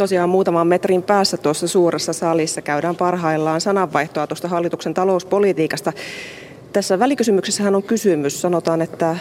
[0.00, 5.92] Tosiaan muutaman metrin päässä tuossa suuressa salissa käydään parhaillaan sananvaihtoa tuosta hallituksen talouspolitiikasta.
[6.72, 8.40] Tässä välikysymyksessähän on kysymys.
[8.40, 9.16] Sanotaan, että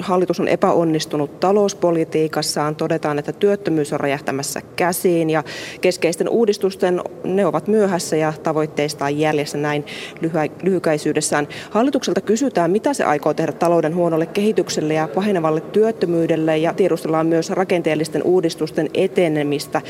[0.00, 2.76] hallitus on epäonnistunut talouspolitiikassaan.
[2.76, 5.44] Todetaan, että työttömyys on räjähtämässä käsiin ja
[5.80, 9.84] keskeisten uudistusten ne ovat myöhässä ja tavoitteistaan jäljessä näin
[10.62, 11.48] lyhykäisyydessään.
[11.70, 17.50] Hallitukselta kysytään, mitä se aikoo tehdä talouden huonolle kehitykselle ja pahenevalle työttömyydelle ja tiedustellaan myös
[17.50, 19.82] rakenteellisten uudistusten etenemistä.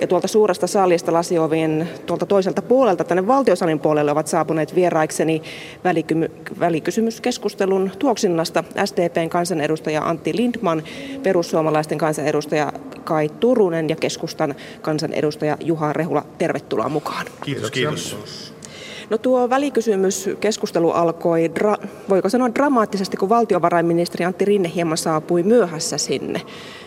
[0.00, 5.42] Ja tuolta suuresta salista lasiovien tuolta toiselta puolelta tänne valtiosalin puolelle ovat saapuneet vieraikseni
[5.84, 10.82] välikymy- välikysymyskeskustelun tuoksinnasta SDPn kansanedustaja Antti Lindman,
[11.22, 12.72] perussuomalaisten kansanedustaja
[13.04, 16.24] Kai Turunen ja keskustan kansanedustaja Juha Rehula.
[16.38, 17.26] Tervetuloa mukaan.
[17.44, 18.16] Kiitos, kiitos.
[19.10, 25.98] No tuo välikysymyskeskustelu alkoi, dra- voiko sanoa dramaattisesti, kun valtiovarainministeri Antti Rinne hieman saapui myöhässä
[25.98, 26.42] sinne.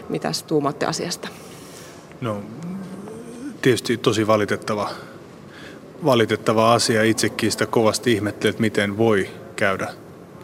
[0.10, 1.28] Mitäs tuumatte asiasta?
[2.22, 2.42] No
[3.62, 4.90] tietysti tosi valitettava,
[6.06, 7.04] valitettava asia.
[7.04, 9.30] Itsekin sitä kovasti ihmettelin, että miten voi
[9.60, 9.88] käydä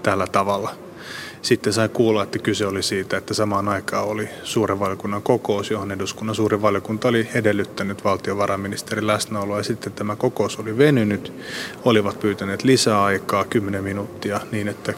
[0.03, 0.71] tällä tavalla.
[1.41, 5.91] Sitten sai kuulla, että kyse oli siitä, että samaan aikaan oli suuren valiokunnan kokous, johon
[5.91, 9.57] eduskunnan suuri valiokunta oli edellyttänyt valtiovarainministerin läsnäoloa.
[9.57, 11.33] Ja sitten tämä kokous oli venynyt,
[11.85, 14.94] olivat pyytäneet lisää aikaa, 10 minuuttia, niin että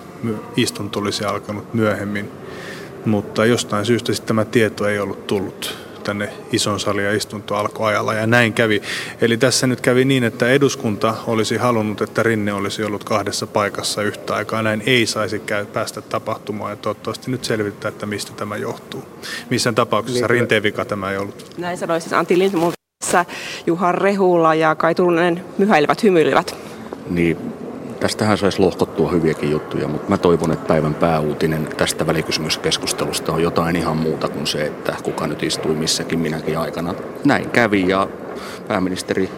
[0.56, 2.32] istunto olisi alkanut myöhemmin.
[3.06, 7.90] Mutta jostain syystä sitten tämä tieto ei ollut tullut tänne ison salin ja istunto alkoi
[7.90, 8.82] ajalla ja näin kävi.
[9.22, 14.02] Eli tässä nyt kävi niin, että eduskunta olisi halunnut, että Rinne olisi ollut kahdessa paikassa
[14.02, 14.64] yhtä aikaa.
[14.64, 19.04] Näin ei saisi käy, päästä tapahtumaan ja toivottavasti nyt selvittää, että mistä tämä johtuu.
[19.50, 21.46] Missään tapauksessa niin, Rinteen vika tämä ei ollut.
[21.58, 22.74] Näin sanoi siis Antti Lindman,
[23.66, 26.56] Juha Rehula ja Kai Turunen myhäilevät, hymyilivät.
[27.10, 27.38] Niin,
[28.00, 33.76] Tästähän saisi lohkottua hyviäkin juttuja, mutta mä toivon, että päivän pääuutinen tästä välikysymyskeskustelusta on jotain
[33.76, 36.94] ihan muuta kuin se, että kuka nyt istui missäkin minäkin aikana.
[37.26, 38.08] Näin kävi ja
[38.68, 39.30] pääministeri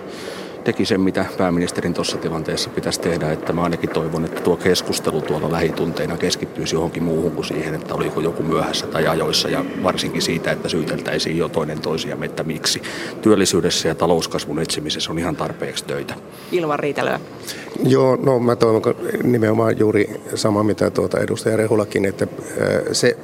[0.63, 3.31] teki sen, mitä pääministerin tuossa tilanteessa pitäisi tehdä.
[3.31, 7.93] Että mä ainakin toivon, että tuo keskustelu tuolla lähitunteina keskittyisi johonkin muuhun kuin siihen, että
[7.93, 9.49] oliko joku myöhässä tai ajoissa.
[9.49, 12.81] Ja varsinkin siitä, että syyteltäisiin jo toinen toisiamme, että miksi.
[13.21, 16.13] Työllisyydessä ja talouskasvun etsimisessä on ihan tarpeeksi töitä.
[16.51, 17.19] Ilman riitelyä.
[17.83, 18.81] Joo, no mä toivon
[19.23, 22.27] nimenomaan juuri sama, mitä tuota edustaja Rehulakin, että
[22.91, 23.17] se,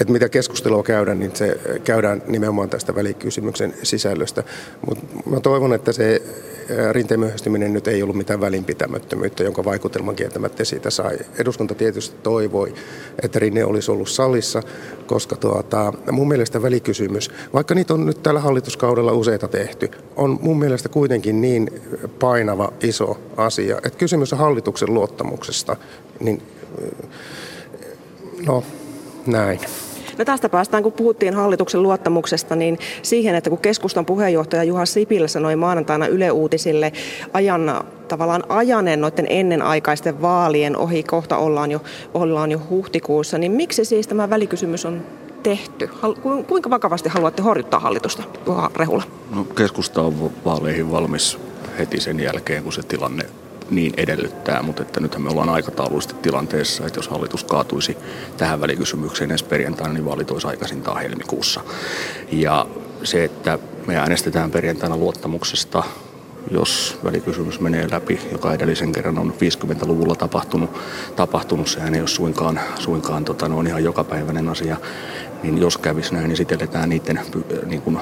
[0.00, 4.42] että mitä keskustelua käydään, niin se käydään nimenomaan tästä välikysymyksen sisällöstä.
[4.88, 6.22] Mutta mä toivon, että se
[6.92, 11.18] rinteen myöhästyminen nyt ei ollut mitään välinpitämättömyyttä, jonka vaikutelman kieltämättä siitä sai.
[11.38, 12.74] Eduskunta tietysti toivoi,
[13.22, 14.62] että Rinne olisi ollut salissa,
[15.06, 20.58] koska tuota, mun mielestä välikysymys, vaikka niitä on nyt tällä hallituskaudella useita tehty, on mun
[20.58, 21.70] mielestä kuitenkin niin
[22.18, 25.76] painava iso asia, että kysymys on hallituksen luottamuksesta,
[26.20, 26.42] niin
[28.46, 28.64] no
[29.26, 29.60] näin.
[30.18, 35.28] No tästä päästään, kun puhuttiin hallituksen luottamuksesta, niin siihen, että kun keskustan puheenjohtaja Juha Sipilä
[35.28, 36.92] sanoi maanantaina Yle Uutisille
[37.32, 41.80] ajan tavallaan ajaneen noiden ennenaikaisten vaalien ohi, kohta ollaan jo,
[42.14, 45.02] ollaan jo huhtikuussa, niin miksi siis tämä välikysymys on
[45.42, 45.90] tehty?
[46.46, 49.02] Kuinka vakavasti haluatte horjuttaa hallitusta, Juha Rehula?
[49.34, 51.38] No, keskusta on vaaleihin valmis
[51.78, 53.24] heti sen jälkeen, kun se tilanne
[53.70, 57.96] niin edellyttää, mutta että nythän me ollaan aikataulullisesti tilanteessa, että jos hallitus kaatuisi
[58.36, 61.60] tähän välikysymykseen ensi perjantaina, niin vaalit olisi aikaisintaan helmikuussa.
[62.32, 62.66] Ja
[63.04, 65.82] se, että me äänestetään perjantaina luottamuksesta
[66.50, 70.70] jos välikysymys menee läpi, joka edellisen kerran on 50-luvulla tapahtunut,
[71.16, 74.76] tapahtunut sehän ei ole suinkaan, suinkaan tota, no, on ihan jokapäiväinen asia,
[75.42, 77.20] niin jos kävisi näin, niin sitten niiden
[77.66, 77.98] niin kuin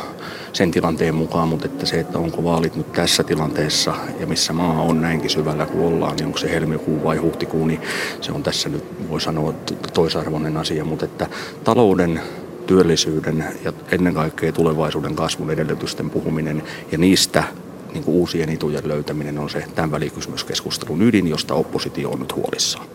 [0.53, 4.83] sen tilanteen mukaan, mutta että se, että onko vaalit nyt tässä tilanteessa ja missä maa
[4.83, 7.81] on näinkin syvällä kuin ollaan, niin onko se helmikuu vai huhtikuu, niin
[8.21, 9.55] se on tässä nyt, voi sanoa,
[9.95, 11.27] toisarvoinen asia, mutta että
[11.65, 12.21] talouden
[12.67, 17.45] työllisyyden ja ennen kaikkea tulevaisuuden kasvun edellytysten puhuminen ja niistä
[17.93, 22.87] niin uusien itujen löytäminen on se tämän välikysymyskeskustelun ydin, josta oppositio on nyt huolissaan.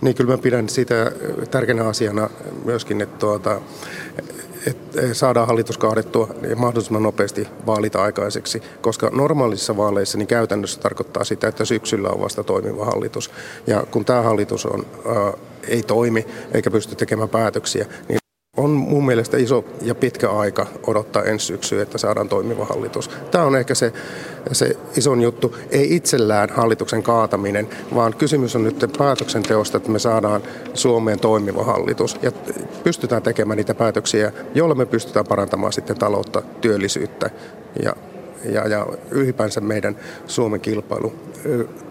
[0.00, 1.12] Niin kyllä mä pidän sitä
[1.50, 2.30] tärkeänä asiana
[2.64, 3.60] myöskin, että, tuota,
[4.66, 11.48] että saadaan hallitus kaadettua mahdollisimman nopeasti vaalita aikaiseksi, koska normaalissa vaaleissa niin käytännössä tarkoittaa sitä,
[11.48, 13.30] että syksyllä on vasta toimiva hallitus.
[13.66, 15.32] Ja kun tämä hallitus on, ää,
[15.68, 18.18] ei toimi eikä pysty tekemään päätöksiä, niin
[18.58, 23.10] on mun mielestä iso ja pitkä aika odottaa ensi syksyä, että saadaan toimiva hallitus.
[23.30, 23.92] Tämä on ehkä se,
[24.52, 25.56] se ison juttu.
[25.70, 30.42] Ei itsellään hallituksen kaataminen, vaan kysymys on nyt päätöksenteosta, että me saadaan
[30.74, 32.32] Suomeen toimiva hallitus ja
[32.84, 37.30] pystytään tekemään niitä päätöksiä, joilla me pystytään parantamaan sitten taloutta, työllisyyttä
[37.82, 37.92] ja
[38.44, 39.96] ja, ja ylipäänsä meidän
[40.26, 41.12] Suomen kilpailu,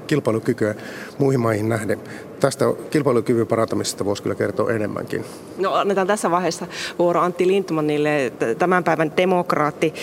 [0.07, 0.75] kilpailukykyä
[1.17, 1.99] muihin maihin nähden.
[2.39, 5.25] Tästä kilpailukyvyn parantamisesta voisi kyllä kertoa enemmänkin.
[5.57, 6.67] No annetaan tässä vaiheessa
[6.99, 9.93] vuoro Antti Lindmanille, tämän päivän demokraatti.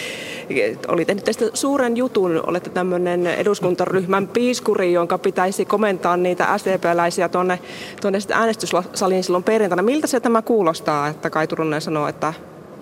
[0.88, 7.58] Oli tehnyt tästä suuren jutun, olette tämmöinen eduskuntaryhmän piiskuri, jonka pitäisi komentaa niitä SDP-läisiä tuonne,
[8.00, 9.82] tuonne äänestyssaliin silloin perjantaina.
[9.82, 12.34] Miltä se tämä kuulostaa, että Kai Turunen sanoo, että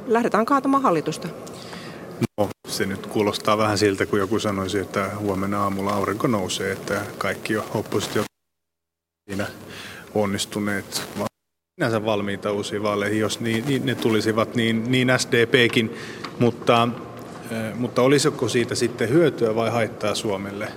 [0.07, 1.29] lähdetään kaatamaan hallitusta?
[2.39, 7.03] No, se nyt kuulostaa vähän siltä, kun joku sanoisi, että huomenna aamulla aurinko nousee, että
[7.19, 8.23] kaikki oppositio
[9.31, 9.47] siinä
[10.15, 11.09] onnistuneet
[11.75, 15.97] sinänsä valmiita uusiin vaaleihin, jos niin, niin ne tulisivat, niin, niin SDPkin,
[16.39, 16.89] mutta,
[17.75, 20.73] mutta olisiko siitä sitten hyötyä vai haittaa Suomelle?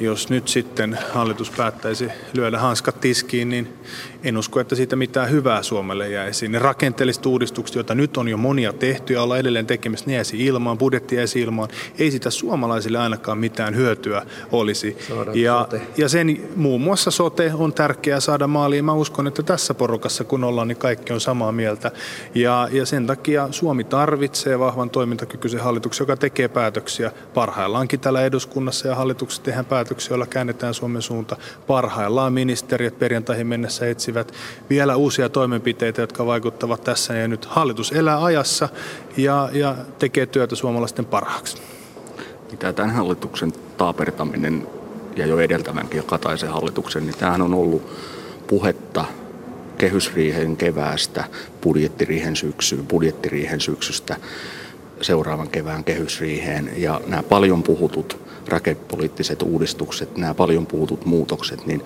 [0.00, 3.78] Jos nyt sitten hallitus päättäisi lyödä hanskat tiskiin, niin
[4.24, 6.48] en usko, että siitä mitään hyvää Suomelle jäisi.
[6.48, 10.46] Ne rakenteelliset uudistukset, joita nyt on jo monia tehty ja ollaan edelleen tekemässä, ne jäisi
[10.46, 11.68] ilmaan, budjetti jäisi ilmaan.
[11.98, 14.22] Ei sitä suomalaisille ainakaan mitään hyötyä
[14.52, 14.98] olisi.
[15.34, 18.84] Ja, ja sen muun muassa sote on tärkeää saada maaliin.
[18.84, 21.90] Mä uskon, että tässä porukassa kun ollaan, niin kaikki on samaa mieltä.
[22.34, 28.88] Ja, ja sen takia Suomi tarvitsee vahvan toimintakykyisen hallituksen, joka tekee päätöksiä parhaillaankin täällä eduskunnassa
[28.88, 31.36] ja hallituksessa tehdään päätöksiä, joilla käännetään Suomen suunta.
[31.66, 34.32] Parhaillaan ministeriöt perjantaihin mennessä etsivät
[34.70, 37.44] vielä uusia toimenpiteitä, jotka vaikuttavat tässä ja nyt.
[37.44, 38.68] Hallitus elää ajassa
[39.16, 41.56] ja, ja tekee työtä suomalaisten parhaaksi.
[42.50, 44.66] Mitä tämän hallituksen taapertaminen
[45.16, 47.96] ja jo edeltävänkin Kataisen hallituksen, niin tämähän on ollut
[48.46, 49.04] puhetta
[49.78, 51.24] kehysriihen keväästä,
[51.62, 54.16] budjettiriihen syksyyn, budjettiriihen syksystä
[55.02, 56.70] seuraavan kevään kehysriiheen.
[56.76, 61.82] Ja nämä paljon puhutut rakepoliittiset uudistukset, nämä paljon puhutut muutokset, niin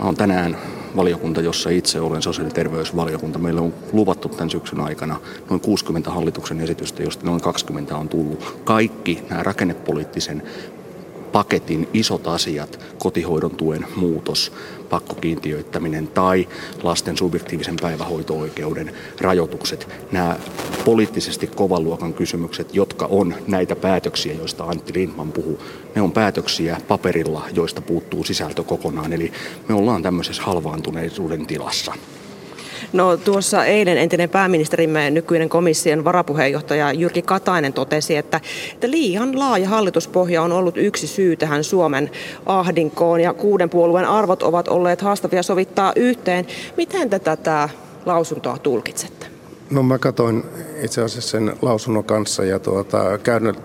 [0.00, 0.56] olen tänään
[0.96, 3.38] valiokunta, jossa itse olen sosiaali- ja terveysvaliokunta.
[3.38, 5.20] Meillä on luvattu tämän syksyn aikana
[5.50, 8.60] noin 60 hallituksen esitystä, josta noin 20 on tullut.
[8.64, 10.42] Kaikki nämä rakennepoliittisen
[11.38, 14.52] paketin isot asiat, kotihoidon tuen muutos,
[14.90, 16.48] pakkokiintiöittäminen tai
[16.82, 20.36] lasten subjektiivisen päivähoito-oikeuden rajoitukset, nämä
[20.84, 25.62] poliittisesti kovan luokan kysymykset, jotka on näitä päätöksiä, joista Antti Lindman puhuu,
[25.94, 29.12] ne on päätöksiä paperilla, joista puuttuu sisältö kokonaan.
[29.12, 29.32] Eli
[29.68, 31.94] me ollaan tämmöisessä halvaantuneisuuden tilassa.
[32.92, 38.40] No tuossa eilen entinen pääministerimme, nykyinen komission varapuheenjohtaja Jyrki Katainen totesi, että,
[38.74, 42.10] että liian laaja hallituspohja on ollut yksi syy tähän Suomen
[42.46, 46.46] ahdinkoon ja kuuden puolueen arvot ovat olleet haastavia sovittaa yhteen.
[46.76, 47.68] Miten te tätä
[48.06, 49.26] lausuntoa tulkitsette?
[49.70, 50.44] No mä katsoin
[50.82, 53.18] itse asiassa sen lausunnon kanssa ja tuota,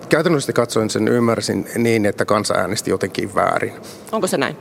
[0.09, 3.73] käytännössä katsoin sen ymmärsin niin, että kansa äänesti jotenkin väärin.
[4.11, 4.57] Onko se näin?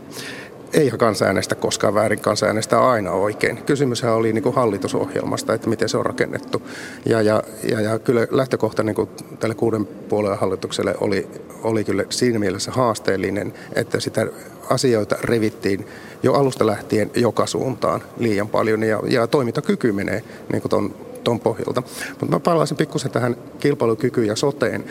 [0.73, 3.57] Eihän kansa äänestä koskaan väärin, kansa äänestää aina oikein.
[3.57, 6.63] Kysymyshän oli niin kuin hallitusohjelmasta, että miten se on rakennettu.
[7.07, 9.09] Ja, ja, ja, ja kyllä lähtökohta niin kuin
[9.41, 11.29] tälle kuuden puolueen hallitukselle oli,
[11.63, 14.27] oli kyllä siinä mielessä haasteellinen, että sitä
[14.71, 15.87] asioita revittiin
[16.23, 20.23] jo alusta lähtien joka suuntaan liian paljon ja, ja toimintakyky menee
[20.53, 21.83] niin kuin ton, ton pohjalta.
[22.21, 24.85] Mutta mä palaisin pikkusen tähän kilpailukykyyn ja soteen.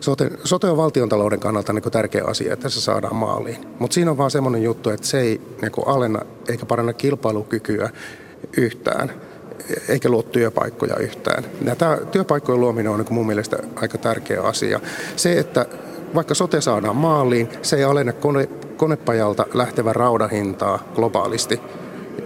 [0.00, 3.66] Sote, sote on valtiontalouden kannalta niin tärkeä asia, että se saadaan maaliin.
[3.78, 7.90] Mutta siinä on vaan semmoinen juttu, että se ei niin alenna eikä paranna kilpailukykyä
[8.56, 9.12] yhtään
[9.88, 11.44] eikä luo työpaikkoja yhtään.
[11.64, 14.80] Ja tämä työpaikkojen luominen on niin mun mielestä aika tärkeä asia.
[15.16, 15.66] Se, että
[16.14, 21.60] vaikka sote saadaan maaliin, se ei alene kone, konepajalta lähtevän raudan hintaa globaalisti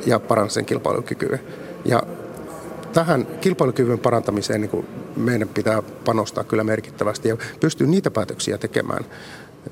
[0.06, 1.38] ja paranna sen kilpailukykyä.
[1.84, 2.02] Ja
[2.92, 4.86] tähän kilpailukyvyn parantamiseen niin
[5.16, 9.04] meidän pitää panostaa kyllä merkittävästi ja pystyy niitä päätöksiä tekemään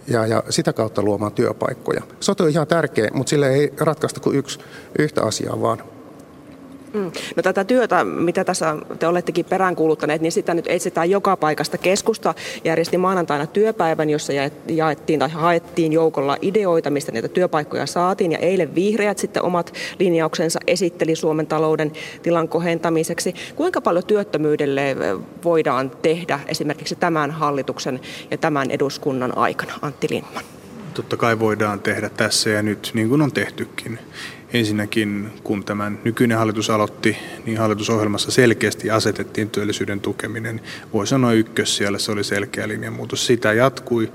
[0.06, 2.02] ja, ja sitä kautta luomaan työpaikkoja.
[2.20, 4.58] Sote on ihan tärkeä, mutta sille ei ratkaista kuin yksi,
[4.98, 5.82] yhtä asiaa vaan.
[6.92, 7.10] Mm.
[7.36, 11.78] No tätä työtä, mitä tässä te olettekin peräänkuuluttaneet, niin sitä nyt etsitään joka paikasta.
[11.78, 14.32] Keskusta järjesti maanantaina työpäivän, jossa
[14.68, 18.32] jaettiin tai haettiin joukolla ideoita, mistä niitä työpaikkoja saatiin.
[18.32, 21.92] Ja eilen vihreät sitten omat linjauksensa esitteli Suomen talouden
[22.22, 23.34] tilan kohentamiseksi.
[23.56, 24.96] Kuinka paljon työttömyydelle
[25.44, 30.44] voidaan tehdä esimerkiksi tämän hallituksen ja tämän eduskunnan aikana, Antti Lindman?
[30.94, 33.98] Totta kai voidaan tehdä tässä ja nyt, niin kuin on tehtykin.
[34.52, 37.16] Ensinnäkin, kun tämän nykyinen hallitus aloitti,
[37.46, 40.60] niin hallitusohjelmassa selkeästi asetettiin työllisyyden tukeminen.
[40.92, 43.26] Voi sanoa ykkös siellä, se oli selkeä linjanmuutos.
[43.26, 44.12] Sitä jatkui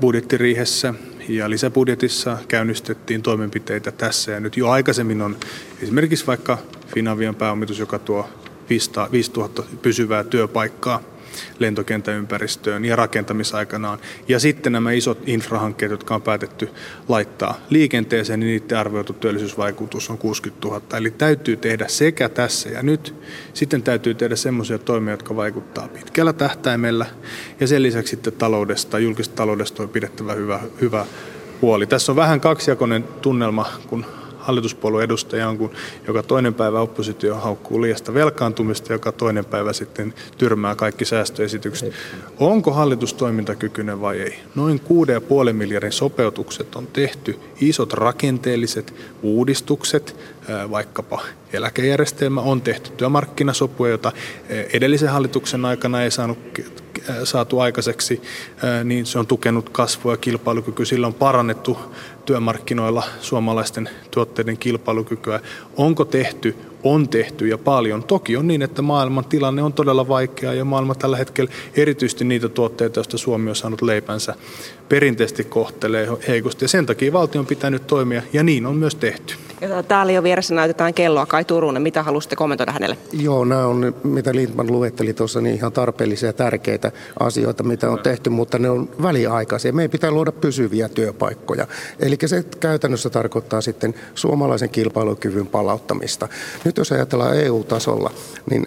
[0.00, 0.94] budjettiriihessä
[1.28, 4.56] ja lisäbudjetissa käynnistettiin toimenpiteitä tässä ja nyt.
[4.56, 5.36] Jo aikaisemmin on
[5.82, 6.58] esimerkiksi vaikka
[6.94, 8.28] Finavian pääomitus, joka tuo
[9.12, 11.09] 5000 pysyvää työpaikkaa
[11.58, 13.98] lentokenttäympäristöön ja rakentamisaikanaan.
[14.28, 16.70] Ja sitten nämä isot infrahankkeet, jotka on päätetty
[17.08, 20.82] laittaa liikenteeseen, niin niiden arvioitu työllisyysvaikutus on 60 000.
[20.96, 23.14] Eli täytyy tehdä sekä tässä ja nyt.
[23.54, 27.06] Sitten täytyy tehdä semmoisia toimia, jotka vaikuttaa pitkällä tähtäimellä.
[27.60, 31.06] Ja sen lisäksi sitten taloudesta, julkisesta taloudesta on pidettävä hyvä, hyvä
[31.62, 31.86] huoli.
[31.86, 34.06] Tässä on vähän kaksijakoinen tunnelma, kun
[34.50, 35.70] hallituspuolueen edustaja on, kun
[36.06, 41.92] joka toinen päivä oppositio haukkuu liiasta velkaantumista, joka toinen päivä sitten tyrmää kaikki säästöesitykset.
[42.38, 44.38] Onko hallitus toimintakykyinen vai ei?
[44.54, 44.80] Noin
[45.46, 50.16] 6,5 miljardin sopeutukset on tehty, isot rakenteelliset uudistukset,
[50.70, 54.12] vaikkapa eläkejärjestelmä on tehty työmarkkinasopuja, jota
[54.72, 56.38] edellisen hallituksen aikana ei saanut
[57.24, 58.22] saatu aikaiseksi,
[58.84, 60.86] niin se on tukenut kasvua ja kilpailukykyä.
[60.86, 61.78] Sillä on parannettu
[62.30, 65.40] työmarkkinoilla suomalaisten tuotteiden kilpailukykyä.
[65.76, 66.56] Onko tehty?
[66.84, 68.04] On tehty ja paljon.
[68.04, 72.48] Toki on niin, että maailman tilanne on todella vaikea ja maailma tällä hetkellä erityisesti niitä
[72.48, 74.34] tuotteita, joista Suomi on saanut leipänsä,
[74.88, 76.64] perinteisesti kohtelee heikosti.
[76.64, 79.34] Ja sen takia valtion pitää nyt toimia ja niin on myös tehty.
[79.60, 81.26] Ja täällä jo vieressä näytetään kelloa.
[81.26, 82.98] Kai Turunen, mitä haluaisitte kommentoida hänelle?
[83.12, 87.98] Joo, nämä on, mitä Lindman luetteli tuossa, niin ihan tarpeellisia ja tärkeitä asioita, mitä on
[87.98, 89.72] tehty, mutta ne on väliaikaisia.
[89.72, 91.66] Meidän pitää luoda pysyviä työpaikkoja.
[91.98, 96.28] Eli se käytännössä tarkoittaa sitten suomalaisen kilpailukyvyn palauttamista.
[96.64, 98.10] Nyt jos ajatellaan EU-tasolla,
[98.50, 98.66] niin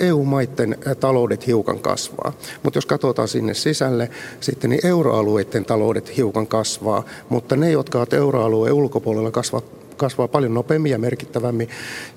[0.00, 2.32] EU-maiden taloudet hiukan kasvaa.
[2.62, 8.12] Mutta jos katsotaan sinne sisälle, sitten niin euroalueiden taloudet hiukan kasvaa, mutta ne, jotka ovat
[8.12, 11.68] euroalueen ulkopuolella, kasvavat kasvaa paljon nopeammin ja merkittävämmin.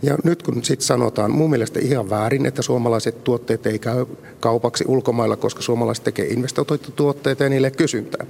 [0.01, 4.05] Ja nyt kun sitten sanotaan, mun mielestä ihan väärin, että suomalaiset tuotteet ei käy
[4.39, 8.25] kaupaksi ulkomailla, koska suomalaiset tekee investoituja tuotteita ja niille kysyntää.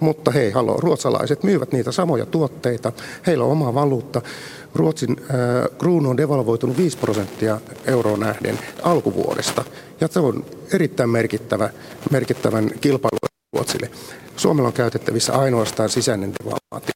[0.00, 2.92] Mutta hei, halo, ruotsalaiset myyvät niitä samoja tuotteita,
[3.26, 4.22] heillä on oma valuutta.
[4.74, 9.64] Ruotsin äh, kruunu on devalvoitunut 5 prosenttia euroon nähden alkuvuodesta.
[10.00, 11.70] Ja se on erittäin merkittävä,
[12.10, 13.90] merkittävän kilpailu Ruotsille.
[14.36, 16.92] Suomella on käytettävissä ainoastaan sisäinen devalvaatio.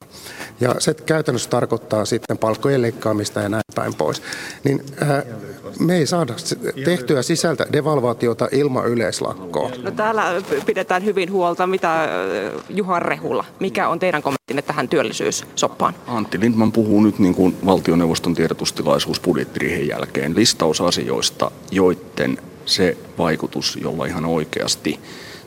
[0.60, 4.22] Ja se käytännössä tarkoittaa sitten palkkojen leikkaamista ja näin päin pois.
[4.64, 5.22] Niin, ää,
[5.78, 6.34] me ei saada
[6.84, 9.70] tehtyä sisältä devalvaatiota ilman yleislakkoa.
[9.82, 11.66] No täällä pidetään hyvin huolta.
[11.66, 12.08] Mitä
[12.68, 15.94] Juha Rehula, mikä on teidän kommenttinne tähän työllisyyssoppaan?
[16.06, 23.78] Antti Lindman puhuu nyt niin kuin valtioneuvoston tiedotustilaisuus budjettiriihen jälkeen listaus asioista, joiden se vaikutus,
[23.82, 25.00] jolla ihan oikeasti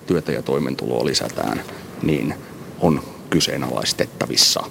[0.07, 1.61] työtä ja toimeentuloa lisätään,
[2.03, 2.35] niin
[2.79, 4.63] on kyseenalaistettavissa.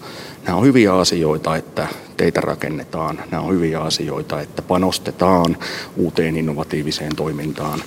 [0.47, 3.25] Nämä on hyviä asioita, että teitä rakennetaan.
[3.31, 5.57] Nämä on hyviä asioita, että panostetaan
[5.97, 7.83] uuteen innovatiiviseen toimintaan.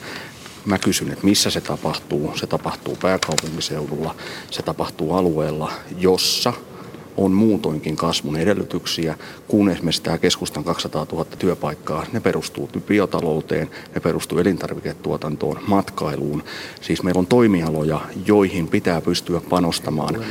[0.65, 2.31] Mä kysyn, että missä se tapahtuu.
[2.35, 4.15] Se tapahtuu pääkaupunkiseudulla,
[4.51, 6.53] se tapahtuu alueella, jossa–
[7.17, 14.01] on muutoinkin kasvun edellytyksiä, kun esimerkiksi tämä keskustan 200 000 työpaikkaa, ne perustuu biotalouteen, ne
[14.01, 16.43] perustuu elintarviketuotantoon, matkailuun.
[16.81, 20.25] Siis meillä on toimialoja, joihin pitää pystyä panostamaan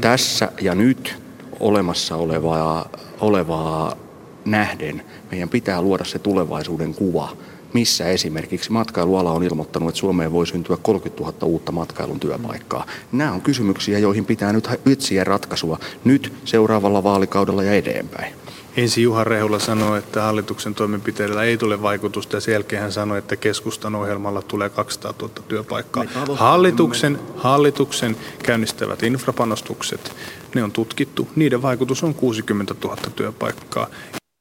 [0.00, 1.16] tässä ja nyt
[1.60, 2.88] olemassa olevaa,
[3.20, 3.96] olevaa
[4.44, 5.02] nähden.
[5.30, 7.28] Meidän pitää luoda se tulevaisuuden kuva–
[7.74, 12.86] missä esimerkiksi matkailuala on ilmoittanut, että Suomeen voi syntyä 30 000 uutta matkailun työpaikkaa.
[13.12, 18.34] Nämä on kysymyksiä, joihin pitää nyt etsiä ratkaisua nyt seuraavalla vaalikaudella ja eteenpäin.
[18.76, 23.18] Ensi Juha Rehula sanoi, että hallituksen toimenpiteillä ei tule vaikutusta ja sen jälkeen hän sanoi,
[23.18, 26.04] että keskustan ohjelmalla tulee 200 000 työpaikkaa.
[26.34, 30.16] Hallituksen, hallituksen käynnistävät infrapanostukset,
[30.54, 31.28] ne on tutkittu.
[31.36, 33.86] Niiden vaikutus on 60 000 työpaikkaa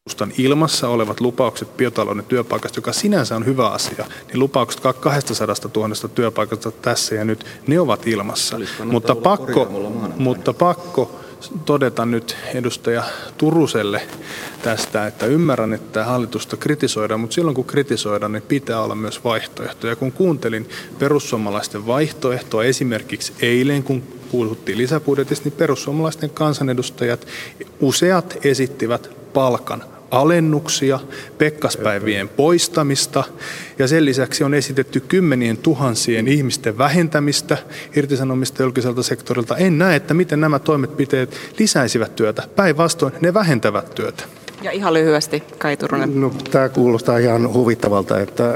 [0.10, 6.10] keskustan ilmassa olevat lupaukset biotalouden työpaikasta, joka sinänsä on hyvä asia, niin lupaukset 200 000
[6.16, 8.60] työpaikasta tässä ja nyt, ne ovat ilmassa.
[8.86, 9.68] Mutta pakko,
[10.18, 11.20] mutta pakko
[11.66, 13.04] todeta nyt edustaja
[13.38, 14.02] Turuselle
[14.64, 19.96] tästä, että ymmärrän, että hallitusta kritisoidaan, mutta silloin kun kritisoidaan, niin pitää olla myös vaihtoehtoja.
[19.96, 20.70] Kun kuuntelin
[21.00, 27.28] perussuomalaisten vaihtoehtoa esimerkiksi eilen, kun puhuttiin lisäbudjetista, niin perussuomalaisten kansanedustajat
[27.80, 31.00] useat esittivät palkan alennuksia,
[31.38, 33.24] pekkaspäivien poistamista
[33.80, 37.58] ja sen lisäksi on esitetty kymmenien tuhansien ihmisten vähentämistä
[37.96, 39.58] irtisanomista julkiselta sektorilta.
[39.58, 42.44] En näe, että miten nämä toimenpiteet lisäisivät työtä.
[42.56, 44.24] Päinvastoin ne vähentävät työtä.
[44.63, 46.22] Ja ihan lyhyesti, Kai Turunen.
[46.22, 48.53] No, tämä kuulostaa ihan huvittavalta, että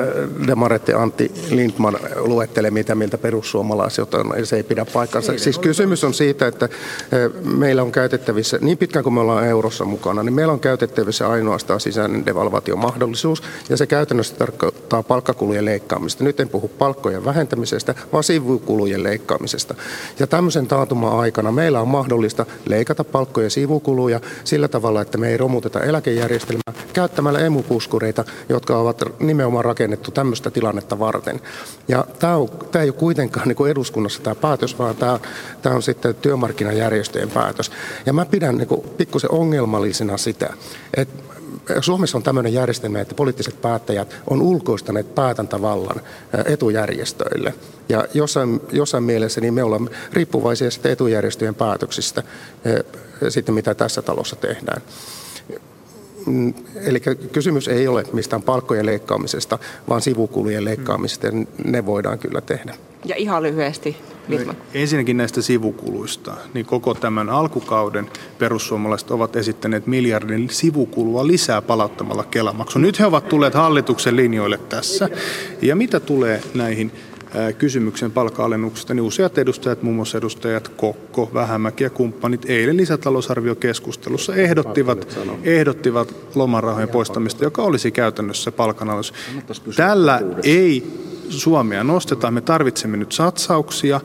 [0.47, 4.33] Demaretti Antti Lindman luettelee, mitä miltä perussuomalaiset on.
[4.43, 5.31] Se ei pidä paikkansa.
[5.31, 9.47] Ei, siis kysymys on siitä, että eh, meillä on käytettävissä, niin pitkään kuin me ollaan
[9.47, 16.23] eurossa mukana, niin meillä on käytettävissä ainoastaan sisäinen devalvaatiomahdollisuus, ja se käytännössä tarkoittaa palkkakulujen leikkaamista.
[16.23, 19.75] Nyt en puhu palkkojen vähentämisestä, vaan sivukulujen leikkaamisesta.
[20.19, 25.37] Ja tämmöisen taantuman aikana meillä on mahdollista leikata palkkojen sivukuluja sillä tavalla, että me ei
[25.37, 31.41] romuteta elämää eläkejärjestelmää käyttämällä emupuskureita, jotka ovat nimenomaan rakennettu tämmöistä tilannetta varten.
[31.87, 35.19] Ja tämä, on, tämä ei ole kuitenkaan niin eduskunnassa tämä päätös, vaan tämä,
[35.61, 37.71] tämä on sitten työmarkkinajärjestöjen päätös.
[38.05, 40.53] Ja mä pidän niin pikkusen ongelmallisena sitä,
[40.97, 41.23] että
[41.81, 46.01] Suomessa on tämmöinen järjestelmä, että poliittiset päättäjät on ulkoistaneet päätäntävallan
[46.45, 47.53] etujärjestöille.
[47.89, 52.23] Ja jossain, jossain mielessä niin me ollaan riippuvaisia etujärjestöjen päätöksistä,
[53.29, 54.81] sitten mitä tässä talossa tehdään.
[56.27, 56.99] Mm, eli
[57.31, 61.33] kysymys ei ole mistään palkkojen leikkaamisesta, vaan sivukulujen leikkaamisesta, ja
[61.65, 62.75] ne voidaan kyllä tehdä.
[63.05, 66.33] Ja ihan lyhyesti, No, ensinnäkin näistä sivukuluista.
[66.53, 72.79] Niin koko tämän alkukauden perussuomalaiset ovat esittäneet miljardin sivukulua lisää palauttamalla Kelamaksu.
[72.79, 75.09] Nyt he ovat tulleet hallituksen linjoille tässä.
[75.61, 76.91] Ja mitä tulee näihin
[77.57, 85.17] kysymyksen palka-alennuksesta, niin useat edustajat, muun muassa edustajat Kokko, Vähämäki ja kumppanit eilen lisätalousarviokeskustelussa ehdottivat,
[85.43, 89.13] ehdottivat lomarahojen poistamista, joka olisi käytännössä palkanalennus.
[89.75, 90.83] Tällä ei
[91.29, 92.31] Suomea nosteta.
[92.31, 94.01] Me tarvitsemme nyt satsauksia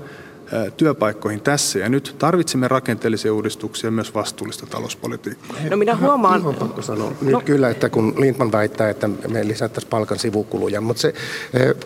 [0.77, 2.15] työpaikkoihin tässä ja nyt.
[2.19, 5.57] Tarvitsemme rakenteellisia uudistuksia ja myös vastuullista talouspolitiikkaa.
[5.71, 6.41] No minä huomaan...
[6.41, 7.41] Ihan pakko sanoa nyt no.
[7.41, 11.15] kyllä, että kun Lindman väittää, että me lisättäisiin palkan sivukuluja, mutta se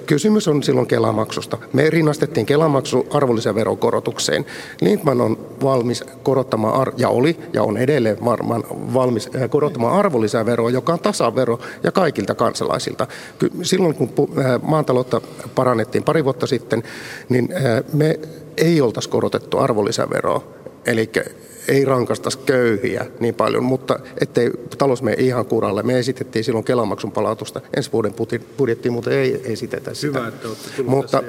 [0.06, 1.58] kysymys on silloin Kelamaksusta.
[1.72, 4.46] Me rinnastettiin Kelamaksu arvonlisäveron korotukseen.
[4.80, 10.92] Lindman on valmis korottamaan, ar- ja oli ja on edelleen varmaan valmis korottamaan arvonlisäveroa, joka
[10.92, 13.06] on tasavero ja kaikilta kansalaisilta.
[13.62, 14.10] Silloin kun
[14.62, 15.20] maantaloutta
[15.54, 16.82] parannettiin pari vuotta sitten,
[17.28, 17.48] niin
[17.92, 18.18] me
[18.56, 20.44] ei oltaisi korotettu arvonlisäveroa,
[20.86, 21.10] eli
[21.68, 25.82] ei rankastaisi köyhiä niin paljon, mutta ettei talous mene ihan kuralle.
[25.82, 28.14] Me esitettiin silloin Kelamaksun palautusta ensi vuoden
[28.56, 30.18] budjettiin, mutta ei esitetä sitä.
[30.18, 30.48] Hyvä, että
[30.86, 31.22] Mutta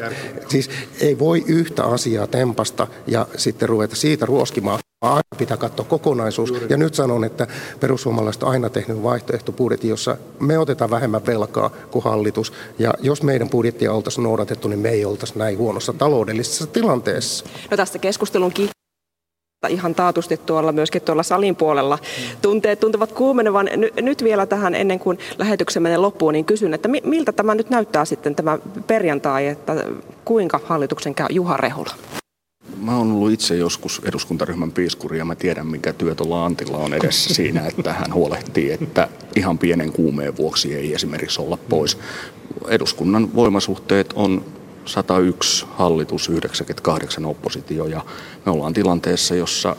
[0.50, 0.70] siis
[1.02, 4.80] ei voi yhtä asiaa tempasta ja sitten ruveta siitä ruoskimaan.
[5.01, 6.50] Aina pitää katsoa kokonaisuus.
[6.50, 6.66] Juuri.
[6.70, 7.48] Ja nyt sanon, että
[7.80, 12.54] perussuomalaiset on aina tehnyt vaihtoehtobudjetin, jossa me otetaan vähemmän velkaa kuin hallitus.
[12.80, 17.46] Ja jos meidän budjettia oltaisiin noudatettu, niin me ei oltaisi näin huonossa taloudellisessa tilanteessa.
[17.72, 18.51] No tästä keskustelun
[19.70, 22.00] ihan taatusti tuolla myöskin tuolla salin puolella.
[22.42, 23.70] Tunteet tuntuvat kuumenevan.
[24.01, 28.06] Nyt vielä tähän ennen kuin lähetyksen menee loppuun, niin kysyn, että miltä tämä nyt näyttää
[28.06, 29.75] sitten tämä perjantai, että
[30.25, 31.94] kuinka hallituksen käy Juha Rehula?
[32.82, 36.94] Mä oon ollut itse joskus eduskuntaryhmän piiskuri ja mä tiedän, minkä työ tuolla Antilla on
[36.94, 41.98] edessä siinä, että hän huolehtii, että ihan pienen kuumeen vuoksi ei esimerkiksi olla pois.
[42.68, 44.46] Eduskunnan voimasuhteet on
[44.88, 47.86] 101 hallitus, 98 oppositio.
[47.86, 48.06] Ja
[48.46, 49.76] me ollaan tilanteessa, jossa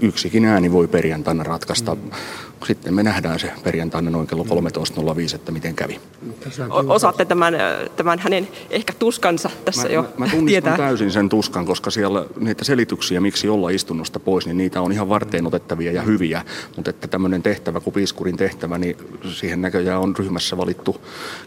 [0.00, 1.94] yksikin ääni voi perjantaina ratkaista.
[1.94, 2.10] Mm.
[2.66, 6.00] Sitten me nähdään se perjantaina noin kello 13.05, että miten kävi.
[6.68, 7.54] Osaatte tämän,
[7.96, 10.76] tämän hänen ehkä tuskansa tässä mä, jo Mä, mä tunnistan tietää.
[10.76, 15.08] täysin sen tuskan, koska siellä niitä selityksiä, miksi olla istunnosta pois, niin niitä on ihan
[15.08, 16.44] varteen otettavia ja hyviä.
[16.76, 18.96] Mutta että tämmöinen tehtävä kuin piiskurin tehtävä, niin
[19.32, 21.00] siihen näköjään on ryhmässä valittu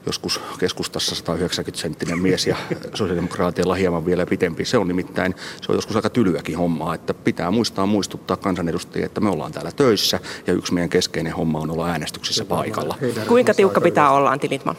[0.05, 2.55] joskus keskustassa 190 senttinen mies ja
[2.93, 4.65] sosiaalidemokraatialla hieman vielä pitempi.
[4.65, 9.21] Se on nimittäin, se on joskus aika tylyäkin hommaa, että pitää muistaa muistuttaa kansanedustajia, että
[9.21, 12.97] me ollaan täällä töissä ja yksi meidän keskeinen homma on olla äänestyksissä paikalla.
[13.27, 14.75] Kuinka tiukka pitää olla, Antti Lindman?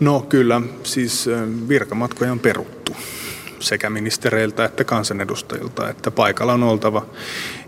[0.00, 1.26] No kyllä, siis
[1.68, 2.96] virkamatkoja on peruttu
[3.60, 7.06] sekä ministereiltä että kansanedustajilta, että paikalla on oltava.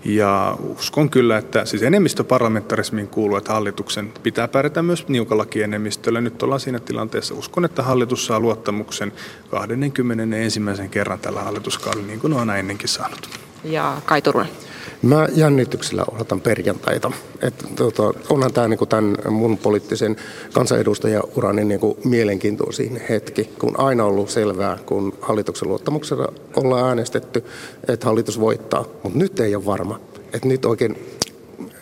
[0.05, 6.21] Ja uskon kyllä, että siis enemmistö parlamentarismiin kuuluu, että hallituksen pitää pärjätä myös niukallakin enemmistöllä.
[6.21, 7.35] Nyt ollaan siinä tilanteessa.
[7.35, 9.13] Uskon, että hallitus saa luottamuksen
[9.51, 10.61] 21.
[10.91, 13.29] kerran tällä hallituskaudella, niin kuin on ennenkin saanut.
[13.65, 14.68] Ja Kai Turunen.
[15.03, 17.11] Mä jännityksellä odotan perjantaita.
[17.43, 20.17] Että, tota, onhan tämä niinku tämän mun poliittisen
[20.53, 27.45] kansanedustajaurani niinku mielenkiintoisin hetki, kun aina on ollut selvää, kun hallituksen luottamuksella ollaan äänestetty,
[27.89, 28.85] että hallitus voittaa.
[29.03, 30.01] Mutta nyt ei ole varma.
[30.33, 31.19] Että nyt oikein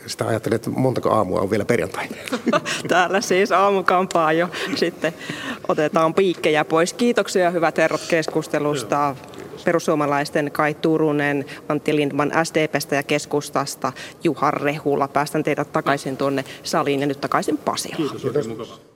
[0.07, 2.09] sitä ajattelin, että montako aamua on vielä perjantai.
[2.89, 5.15] Täällä siis aamukampaa jo sitten
[5.69, 6.93] otetaan piikkejä pois.
[6.93, 9.17] Kiitoksia hyvät herrat keskustelusta
[9.67, 13.93] perussuomalaisten Kai Turunen, Antti Lindman SDPstä ja keskustasta
[14.25, 15.09] Juha Rehula.
[15.09, 17.97] Päästän teidät takaisin tuonne saliin ja nyt takaisin Pasilaan.
[17.97, 18.96] Kiitos, Kiitos.